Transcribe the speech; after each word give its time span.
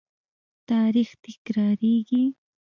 تاریخ 0.69 1.09
تکراریږي 1.23 2.23